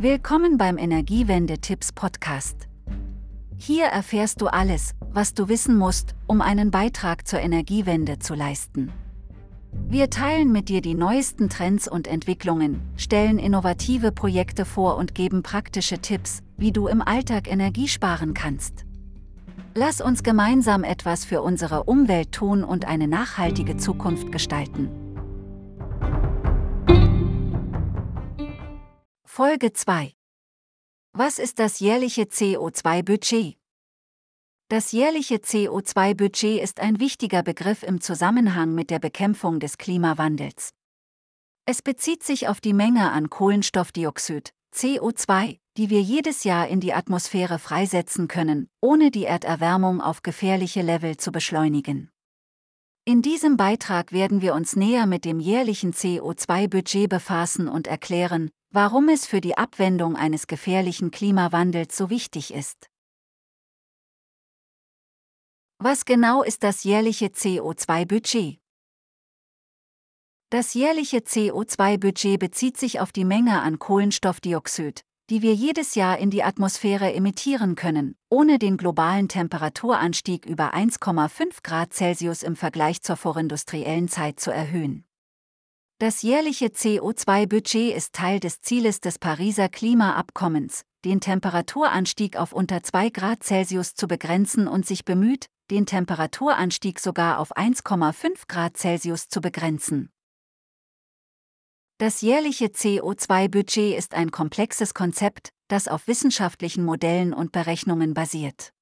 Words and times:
Willkommen 0.00 0.58
beim 0.58 0.78
Energiewende-Tipps 0.78 1.90
Podcast. 1.90 2.68
Hier 3.56 3.86
erfährst 3.86 4.40
du 4.40 4.46
alles, 4.46 4.94
was 5.10 5.34
du 5.34 5.48
wissen 5.48 5.76
musst, 5.76 6.14
um 6.28 6.40
einen 6.40 6.70
Beitrag 6.70 7.26
zur 7.26 7.40
Energiewende 7.40 8.20
zu 8.20 8.36
leisten. 8.36 8.92
Wir 9.88 10.08
teilen 10.08 10.52
mit 10.52 10.68
dir 10.68 10.82
die 10.82 10.94
neuesten 10.94 11.48
Trends 11.48 11.88
und 11.88 12.06
Entwicklungen, 12.06 12.80
stellen 12.96 13.40
innovative 13.40 14.12
Projekte 14.12 14.64
vor 14.64 14.98
und 14.98 15.16
geben 15.16 15.42
praktische 15.42 15.98
Tipps, 15.98 16.44
wie 16.56 16.70
du 16.70 16.86
im 16.86 17.02
Alltag 17.02 17.50
Energie 17.50 17.88
sparen 17.88 18.34
kannst. 18.34 18.84
Lass 19.74 20.00
uns 20.00 20.22
gemeinsam 20.22 20.84
etwas 20.84 21.24
für 21.24 21.42
unsere 21.42 21.82
Umwelt 21.82 22.30
tun 22.30 22.62
und 22.62 22.84
eine 22.84 23.08
nachhaltige 23.08 23.76
Zukunft 23.78 24.30
gestalten. 24.30 25.07
Folge 29.38 29.72
2 29.72 30.14
Was 31.12 31.38
ist 31.38 31.60
das 31.60 31.78
jährliche 31.78 32.22
CO2-Budget? 32.22 33.56
Das 34.68 34.90
jährliche 34.90 35.36
CO2-Budget 35.36 36.60
ist 36.60 36.80
ein 36.80 36.98
wichtiger 36.98 37.44
Begriff 37.44 37.84
im 37.84 38.00
Zusammenhang 38.00 38.74
mit 38.74 38.90
der 38.90 38.98
Bekämpfung 38.98 39.60
des 39.60 39.78
Klimawandels. 39.78 40.70
Es 41.66 41.82
bezieht 41.82 42.24
sich 42.24 42.48
auf 42.48 42.60
die 42.60 42.72
Menge 42.72 43.12
an 43.12 43.30
Kohlenstoffdioxid, 43.30 44.50
CO2, 44.74 45.60
die 45.76 45.88
wir 45.88 46.02
jedes 46.02 46.42
Jahr 46.42 46.66
in 46.66 46.80
die 46.80 46.92
Atmosphäre 46.92 47.60
freisetzen 47.60 48.26
können, 48.26 48.68
ohne 48.80 49.12
die 49.12 49.26
Erderwärmung 49.26 50.00
auf 50.00 50.24
gefährliche 50.24 50.82
Level 50.82 51.16
zu 51.16 51.30
beschleunigen. 51.30 52.10
In 53.08 53.22
diesem 53.22 53.56
Beitrag 53.56 54.12
werden 54.12 54.42
wir 54.42 54.52
uns 54.52 54.76
näher 54.76 55.06
mit 55.06 55.24
dem 55.24 55.40
jährlichen 55.40 55.94
CO2-Budget 55.94 57.08
befassen 57.08 57.66
und 57.66 57.86
erklären, 57.86 58.50
warum 58.68 59.08
es 59.08 59.24
für 59.24 59.40
die 59.40 59.56
Abwendung 59.56 60.14
eines 60.14 60.46
gefährlichen 60.46 61.10
Klimawandels 61.10 61.96
so 61.96 62.10
wichtig 62.10 62.52
ist. 62.52 62.90
Was 65.78 66.04
genau 66.04 66.42
ist 66.42 66.62
das 66.62 66.84
jährliche 66.84 67.28
CO2-Budget? 67.28 68.60
Das 70.50 70.74
jährliche 70.74 71.20
CO2-Budget 71.20 72.38
bezieht 72.38 72.76
sich 72.76 73.00
auf 73.00 73.10
die 73.10 73.24
Menge 73.24 73.62
an 73.62 73.78
Kohlenstoffdioxid, 73.78 75.06
die 75.30 75.42
wir 75.42 75.54
jedes 75.54 75.94
Jahr 75.94 76.18
in 76.18 76.30
die 76.30 76.42
Atmosphäre 76.42 77.12
emittieren 77.12 77.74
können, 77.74 78.16
ohne 78.30 78.58
den 78.58 78.76
globalen 78.76 79.28
Temperaturanstieg 79.28 80.46
über 80.46 80.74
1,5 80.74 81.62
Grad 81.62 81.92
Celsius 81.92 82.42
im 82.42 82.56
Vergleich 82.56 83.02
zur 83.02 83.16
vorindustriellen 83.16 84.08
Zeit 84.08 84.40
zu 84.40 84.50
erhöhen. 84.50 85.04
Das 85.98 86.22
jährliche 86.22 86.66
CO2-Budget 86.66 87.94
ist 87.94 88.14
Teil 88.14 88.40
des 88.40 88.60
Zieles 88.60 89.00
des 89.00 89.18
Pariser 89.18 89.68
Klimaabkommens, 89.68 90.82
den 91.04 91.20
Temperaturanstieg 91.20 92.36
auf 92.36 92.52
unter 92.52 92.82
2 92.82 93.10
Grad 93.10 93.42
Celsius 93.42 93.94
zu 93.94 94.06
begrenzen 94.06 94.68
und 94.68 94.86
sich 94.86 95.04
bemüht, 95.04 95.46
den 95.70 95.86
Temperaturanstieg 95.86 97.00
sogar 97.00 97.38
auf 97.38 97.54
1,5 97.56 98.44
Grad 98.46 98.76
Celsius 98.76 99.28
zu 99.28 99.40
begrenzen. 99.40 100.10
Das 101.98 102.20
jährliche 102.20 102.66
CO2-Budget 102.66 103.98
ist 103.98 104.14
ein 104.14 104.30
komplexes 104.30 104.94
Konzept, 104.94 105.50
das 105.66 105.88
auf 105.88 106.06
wissenschaftlichen 106.06 106.84
Modellen 106.84 107.34
und 107.34 107.50
Berechnungen 107.50 108.14
basiert. 108.14 108.72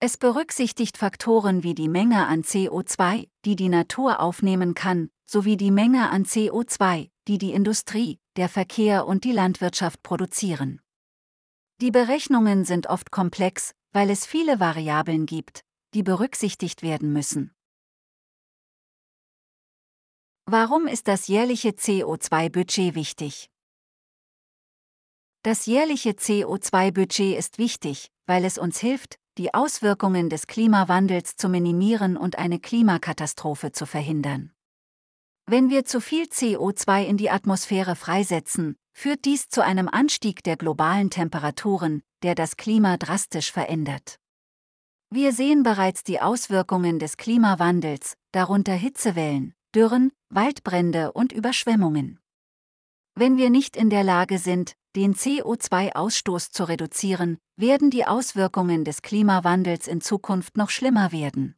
Es 0.00 0.16
berücksichtigt 0.16 0.96
Faktoren 0.96 1.62
wie 1.62 1.76
die 1.76 1.88
Menge 1.88 2.26
an 2.26 2.42
CO2, 2.42 3.28
die 3.44 3.54
die 3.54 3.68
Natur 3.68 4.18
aufnehmen 4.18 4.74
kann, 4.74 5.10
sowie 5.24 5.56
die 5.56 5.70
Menge 5.70 6.10
an 6.10 6.24
CO2, 6.24 7.08
die 7.28 7.38
die 7.38 7.52
Industrie, 7.52 8.18
der 8.34 8.48
Verkehr 8.48 9.06
und 9.06 9.22
die 9.22 9.32
Landwirtschaft 9.32 10.02
produzieren. 10.02 10.80
Die 11.80 11.92
Berechnungen 11.92 12.64
sind 12.64 12.88
oft 12.88 13.12
komplex, 13.12 13.76
weil 13.92 14.10
es 14.10 14.26
viele 14.26 14.58
Variablen 14.58 15.26
gibt, 15.26 15.60
die 15.94 16.02
berücksichtigt 16.02 16.82
werden 16.82 17.12
müssen. 17.12 17.54
Warum 20.46 20.86
ist 20.86 21.08
das 21.08 21.26
jährliche 21.26 21.70
CO2-Budget 21.70 22.94
wichtig? 22.94 23.48
Das 25.42 25.64
jährliche 25.64 26.10
CO2-Budget 26.10 27.38
ist 27.38 27.56
wichtig, 27.56 28.10
weil 28.26 28.44
es 28.44 28.58
uns 28.58 28.78
hilft, 28.78 29.18
die 29.38 29.54
Auswirkungen 29.54 30.28
des 30.28 30.46
Klimawandels 30.46 31.36
zu 31.36 31.48
minimieren 31.48 32.18
und 32.18 32.36
eine 32.36 32.60
Klimakatastrophe 32.60 33.72
zu 33.72 33.86
verhindern. 33.86 34.52
Wenn 35.46 35.70
wir 35.70 35.86
zu 35.86 36.02
viel 36.02 36.24
CO2 36.24 37.04
in 37.04 37.16
die 37.16 37.30
Atmosphäre 37.30 37.96
freisetzen, 37.96 38.76
führt 38.92 39.24
dies 39.24 39.48
zu 39.48 39.64
einem 39.64 39.88
Anstieg 39.88 40.42
der 40.44 40.58
globalen 40.58 41.08
Temperaturen, 41.08 42.02
der 42.22 42.34
das 42.34 42.58
Klima 42.58 42.98
drastisch 42.98 43.50
verändert. 43.50 44.18
Wir 45.08 45.32
sehen 45.32 45.62
bereits 45.62 46.04
die 46.04 46.20
Auswirkungen 46.20 46.98
des 46.98 47.16
Klimawandels, 47.16 48.18
darunter 48.32 48.74
Hitzewellen, 48.74 49.54
Dürren, 49.74 50.12
Waldbrände 50.34 51.12
und 51.12 51.32
Überschwemmungen. 51.32 52.18
Wenn 53.14 53.36
wir 53.36 53.50
nicht 53.50 53.76
in 53.76 53.90
der 53.90 54.02
Lage 54.02 54.38
sind, 54.38 54.74
den 54.96 55.14
CO2-Ausstoß 55.14 56.50
zu 56.50 56.64
reduzieren, 56.64 57.38
werden 57.56 57.90
die 57.90 58.04
Auswirkungen 58.04 58.84
des 58.84 59.02
Klimawandels 59.02 59.86
in 59.86 60.00
Zukunft 60.00 60.56
noch 60.56 60.70
schlimmer 60.70 61.12
werden. 61.12 61.54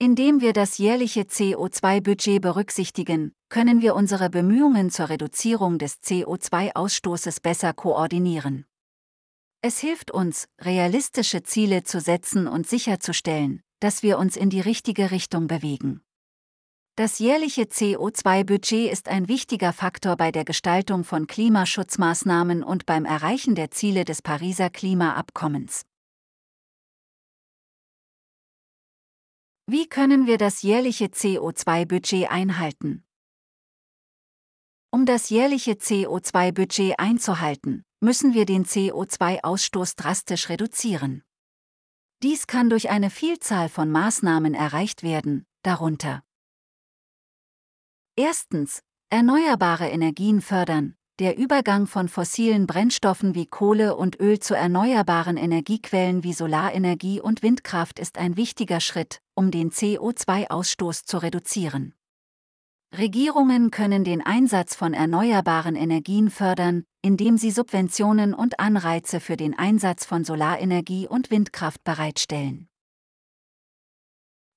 Indem 0.00 0.40
wir 0.40 0.52
das 0.52 0.78
jährliche 0.78 1.20
CO2-Budget 1.22 2.42
berücksichtigen, 2.42 3.32
können 3.48 3.82
wir 3.82 3.94
unsere 3.94 4.30
Bemühungen 4.30 4.90
zur 4.90 5.10
Reduzierung 5.10 5.78
des 5.78 6.02
CO2-Ausstoßes 6.02 7.40
besser 7.40 7.72
koordinieren. 7.72 8.66
Es 9.60 9.78
hilft 9.78 10.10
uns, 10.10 10.48
realistische 10.60 11.44
Ziele 11.44 11.84
zu 11.84 12.00
setzen 12.00 12.48
und 12.48 12.66
sicherzustellen, 12.66 13.62
dass 13.78 14.02
wir 14.02 14.18
uns 14.18 14.36
in 14.36 14.50
die 14.50 14.60
richtige 14.60 15.12
Richtung 15.12 15.46
bewegen. 15.46 16.02
Das 16.94 17.20
jährliche 17.20 17.62
CO2-Budget 17.62 18.92
ist 18.92 19.08
ein 19.08 19.26
wichtiger 19.26 19.72
Faktor 19.72 20.14
bei 20.18 20.30
der 20.30 20.44
Gestaltung 20.44 21.04
von 21.04 21.26
Klimaschutzmaßnahmen 21.26 22.62
und 22.62 22.84
beim 22.84 23.06
Erreichen 23.06 23.54
der 23.54 23.70
Ziele 23.70 24.04
des 24.04 24.20
Pariser 24.20 24.68
Klimaabkommens. 24.68 25.86
Wie 29.66 29.88
können 29.88 30.26
wir 30.26 30.36
das 30.36 30.60
jährliche 30.60 31.06
CO2-Budget 31.06 32.30
einhalten? 32.30 33.04
Um 34.90 35.06
das 35.06 35.30
jährliche 35.30 35.72
CO2-Budget 35.72 36.98
einzuhalten, 36.98 37.84
müssen 38.00 38.34
wir 38.34 38.44
den 38.44 38.66
CO2-Ausstoß 38.66 39.96
drastisch 39.96 40.50
reduzieren. 40.50 41.22
Dies 42.22 42.46
kann 42.46 42.68
durch 42.68 42.90
eine 42.90 43.08
Vielzahl 43.08 43.70
von 43.70 43.90
Maßnahmen 43.90 44.52
erreicht 44.52 45.02
werden, 45.02 45.46
darunter 45.62 46.22
Erstens, 48.16 48.82
erneuerbare 49.08 49.88
Energien 49.88 50.42
fördern. 50.42 50.96
Der 51.18 51.38
Übergang 51.38 51.86
von 51.86 52.08
fossilen 52.08 52.66
Brennstoffen 52.66 53.34
wie 53.34 53.46
Kohle 53.46 53.96
und 53.96 54.20
Öl 54.20 54.38
zu 54.38 54.54
erneuerbaren 54.54 55.38
Energiequellen 55.38 56.22
wie 56.22 56.34
Solarenergie 56.34 57.22
und 57.22 57.42
Windkraft 57.42 57.98
ist 57.98 58.18
ein 58.18 58.36
wichtiger 58.36 58.80
Schritt, 58.80 59.20
um 59.34 59.50
den 59.50 59.70
CO2-Ausstoß 59.70 61.04
zu 61.04 61.18
reduzieren. 61.18 61.94
Regierungen 62.94 63.70
können 63.70 64.04
den 64.04 64.20
Einsatz 64.20 64.74
von 64.74 64.92
erneuerbaren 64.92 65.74
Energien 65.74 66.28
fördern, 66.28 66.84
indem 67.00 67.38
sie 67.38 67.50
Subventionen 67.50 68.34
und 68.34 68.60
Anreize 68.60 69.20
für 69.20 69.38
den 69.38 69.58
Einsatz 69.58 70.04
von 70.04 70.24
Solarenergie 70.24 71.08
und 71.08 71.30
Windkraft 71.30 71.82
bereitstellen. 71.82 72.68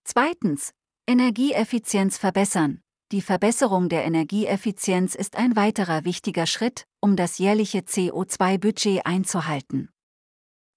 Zweitens. 0.04 0.74
Energieeffizienz 1.08 2.18
verbessern. 2.18 2.82
Die 3.12 3.22
Verbesserung 3.22 3.88
der 3.88 4.04
Energieeffizienz 4.04 5.14
ist 5.14 5.36
ein 5.36 5.56
weiterer 5.56 6.06
wichtiger 6.06 6.48
Schritt, 6.48 6.88
um 7.02 7.16
das 7.16 7.38
jährliche 7.38 7.80
CO2-Budget 7.80 9.06
einzuhalten. 9.06 9.90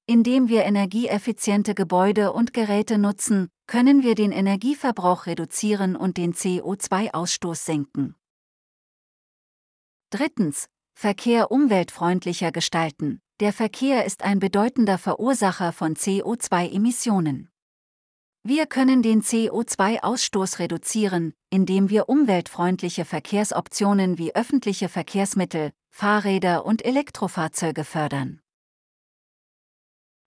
Indem 0.06 0.48
wir 0.48 0.64
energieeffiziente 0.64 1.74
Gebäude 1.74 2.32
und 2.32 2.52
Geräte 2.52 2.98
nutzen, 2.98 3.48
können 3.66 4.02
wir 4.02 4.14
den 4.14 4.32
Energieverbrauch 4.32 5.26
reduzieren 5.26 5.96
und 5.96 6.16
den 6.16 6.34
CO2-Ausstoß 6.34 7.64
senken. 7.64 8.14
Drittens. 10.10 10.68
Verkehr 10.94 11.50
umweltfreundlicher 11.52 12.50
gestalten. 12.50 13.20
Der 13.40 13.52
Verkehr 13.52 14.04
ist 14.04 14.24
ein 14.24 14.40
bedeutender 14.40 14.98
Verursacher 14.98 15.72
von 15.72 15.94
CO2-Emissionen. 15.94 17.50
Wir 18.50 18.64
können 18.64 19.02
den 19.02 19.20
CO2-Ausstoß 19.20 20.58
reduzieren, 20.58 21.34
indem 21.50 21.90
wir 21.90 22.08
umweltfreundliche 22.08 23.04
Verkehrsoptionen 23.04 24.16
wie 24.16 24.34
öffentliche 24.34 24.88
Verkehrsmittel, 24.88 25.70
Fahrräder 25.90 26.64
und 26.64 26.82
Elektrofahrzeuge 26.82 27.84
fördern. 27.84 28.40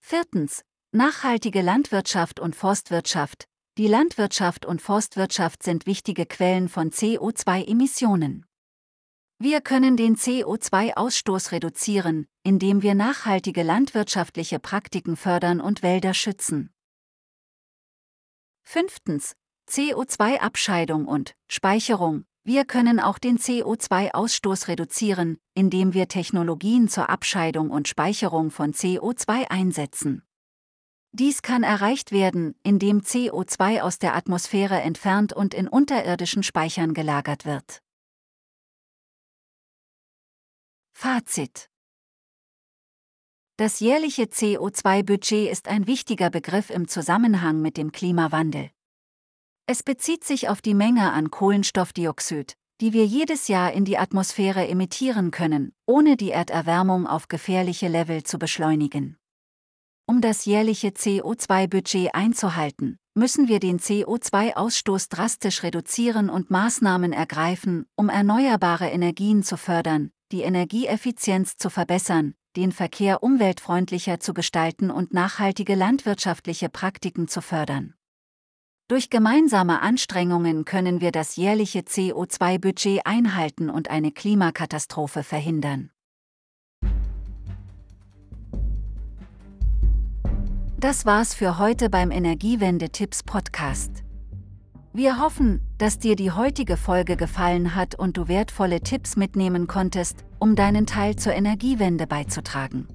Viertens. 0.02 0.62
Nachhaltige 0.92 1.64
Landwirtschaft 1.64 2.40
und 2.40 2.56
Forstwirtschaft. 2.56 3.46
Die 3.80 3.88
Landwirtschaft 3.88 4.68
und 4.68 4.84
Forstwirtschaft 4.84 5.64
sind 5.64 5.88
wichtige 5.88 6.28
Quellen 6.28 6.70
von 6.70 6.92
CO2-Emissionen. 6.92 8.46
Wir 9.40 9.62
können 9.62 9.98
den 9.98 10.16
CO2-Ausstoß 10.16 11.54
reduzieren, 11.54 12.28
indem 12.44 12.84
wir 12.84 12.94
nachhaltige 12.94 13.64
landwirtschaftliche 13.64 14.60
Praktiken 14.60 15.18
fördern 15.18 15.60
und 15.60 15.82
Wälder 15.82 16.14
schützen. 16.14 16.72
Fünftens. 18.72 19.36
CO2-Abscheidung 19.70 21.06
und 21.06 21.36
Speicherung. 21.50 22.24
Wir 22.46 22.64
können 22.64 23.02
auch 23.02 23.20
den 23.20 23.38
CO2-Ausstoß 23.38 24.70
reduzieren, 24.70 25.40
indem 25.54 25.94
wir 25.94 26.08
Technologien 26.08 26.88
zur 26.88 27.10
Abscheidung 27.10 27.70
und 27.70 27.90
Speicherung 27.90 28.50
von 28.50 28.72
CO2 28.72 29.52
einsetzen. 29.52 30.24
Dies 31.12 31.42
kann 31.42 31.64
erreicht 31.64 32.14
werden, 32.14 32.56
indem 32.64 33.02
CO2 33.02 33.82
aus 33.82 34.00
der 34.00 34.16
Atmosphäre 34.16 34.80
entfernt 34.80 35.34
und 35.34 35.54
in 35.54 35.68
unterirdischen 35.68 36.42
Speichern 36.42 36.94
gelagert 36.94 37.44
wird. 37.44 37.84
Fazit 40.94 41.71
Das 43.62 43.80
jährliche 43.80 44.24
CO2-Budget 44.24 45.52
ist 45.52 45.68
ein 45.68 45.86
wichtiger 45.86 46.32
Begriff 46.32 46.72
im 46.72 46.88
Zusammenhang 46.88 47.62
mit 47.62 47.78
dem 47.78 47.92
Klimawandel. 47.92 48.72
Es 49.68 49.84
bezieht 49.84 50.24
sich 50.24 50.50
auf 50.50 50.64
die 50.64 50.74
Menge 50.74 51.12
an 51.12 51.30
Kohlenstoffdioxid, 51.30 52.56
die 52.82 52.92
wir 52.92 53.06
jedes 53.06 53.50
Jahr 53.50 53.72
in 53.72 53.86
die 53.86 54.00
Atmosphäre 54.00 54.68
emittieren 54.68 55.30
können, 55.30 55.74
ohne 55.86 56.18
die 56.18 56.32
Erderwärmung 56.32 57.06
auf 57.06 57.28
gefährliche 57.28 57.88
Level 57.88 58.24
zu 58.24 58.40
beschleunigen. 58.40 59.18
Um 60.08 60.22
das 60.22 60.46
jährliche 60.46 60.88
CO2-Budget 60.88 62.16
einzuhalten, 62.16 62.98
müssen 63.14 63.48
wir 63.48 63.60
den 63.60 63.78
CO2-Ausstoß 63.78 65.08
drastisch 65.12 65.62
reduzieren 65.62 66.32
und 66.32 66.50
Maßnahmen 66.50 67.14
ergreifen, 67.14 67.86
um 67.96 68.10
erneuerbare 68.10 68.90
Energien 68.90 69.44
zu 69.44 69.56
fördern, 69.56 70.10
die 70.32 70.42
Energieeffizienz 70.42 71.58
zu 71.58 71.70
verbessern, 71.70 72.34
den 72.56 72.72
Verkehr 72.72 73.24
umweltfreundlicher 73.24 74.20
zu 74.20 74.34
gestalten 74.34 74.92
und 74.92 75.14
nachhaltige 75.14 75.76
landwirtschaftliche 75.76 76.70
Praktiken 76.70 77.28
zu 77.28 77.42
fördern. 77.42 77.94
Durch 78.88 79.10
gemeinsame 79.10 79.82
Anstrengungen 79.82 80.66
können 80.66 81.00
wir 81.00 81.12
das 81.12 81.38
jährliche 81.38 81.80
CO2-Budget 81.80 83.06
einhalten 83.06 83.70
und 83.70 83.90
eine 83.90 84.12
Klimakatastrophe 84.12 85.24
verhindern. 85.24 85.92
Das 90.78 91.06
war's 91.06 91.34
für 91.34 91.58
heute 91.58 91.90
beim 91.90 92.12
Energiewende-Tipps 92.12 93.24
Podcast. 93.24 94.04
Wir 94.94 95.22
hoffen, 95.22 95.62
dass 95.82 95.98
dir 95.98 96.16
die 96.16 96.30
heutige 96.30 96.78
Folge 96.78 97.18
gefallen 97.18 97.76
hat 97.76 97.96
und 97.96 98.16
du 98.16 98.28
wertvolle 98.28 98.82
Tipps 98.82 99.16
mitnehmen 99.16 99.66
konntest, 99.66 100.26
um 100.38 100.56
deinen 100.56 100.86
Teil 100.86 101.16
zur 101.16 101.34
Energiewende 101.34 102.06
beizutragen. 102.06 102.88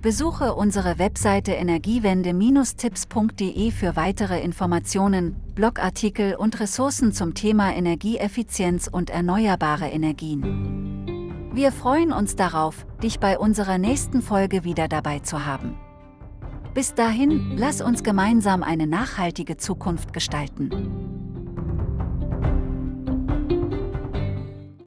Besuche 0.00 0.54
unsere 0.54 1.00
Webseite 1.00 1.54
energiewende-tipps.de 1.54 3.72
für 3.72 3.96
weitere 3.96 4.40
Informationen, 4.40 5.34
Blogartikel 5.56 6.36
und 6.36 6.60
Ressourcen 6.60 7.12
zum 7.12 7.34
Thema 7.34 7.74
Energieeffizienz 7.74 8.86
und 8.86 9.10
erneuerbare 9.10 9.88
Energien. 9.88 11.50
Wir 11.52 11.72
freuen 11.72 12.12
uns 12.12 12.36
darauf, 12.36 12.86
dich 13.02 13.18
bei 13.18 13.36
unserer 13.36 13.78
nächsten 13.78 14.22
Folge 14.22 14.62
wieder 14.62 14.86
dabei 14.86 15.18
zu 15.18 15.44
haben. 15.44 15.74
Bis 16.74 16.94
dahin, 16.94 17.56
lass 17.56 17.80
uns 17.80 18.04
gemeinsam 18.04 18.62
eine 18.62 18.86
nachhaltige 18.86 19.56
Zukunft 19.56 20.12
gestalten. 20.12 21.17